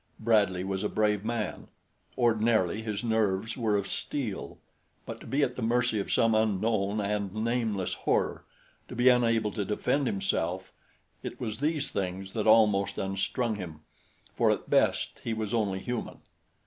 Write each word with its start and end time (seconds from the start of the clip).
Bradley 0.19 0.63
was 0.63 0.83
a 0.83 0.89
brave 0.89 1.23
man; 1.23 1.67
ordinarily 2.17 2.81
his 2.81 3.03
nerves 3.03 3.55
were 3.55 3.77
of 3.77 3.87
steel; 3.87 4.57
but 5.05 5.19
to 5.21 5.27
be 5.27 5.43
at 5.43 5.55
the 5.55 5.61
mercy 5.61 5.99
of 5.99 6.11
some 6.11 6.33
unknown 6.33 6.99
and 6.99 7.31
nameless 7.35 7.93
horror, 7.93 8.43
to 8.87 8.95
be 8.95 9.09
unable 9.09 9.51
to 9.51 9.63
defend 9.63 10.07
himself 10.07 10.71
it 11.21 11.39
was 11.39 11.59
these 11.59 11.91
things 11.91 12.33
that 12.33 12.47
almost 12.47 12.97
unstrung 12.97 13.57
him, 13.57 13.81
for 14.33 14.49
at 14.49 14.71
best 14.71 15.19
he 15.23 15.35
was 15.35 15.53
only 15.53 15.77
human. 15.77 16.17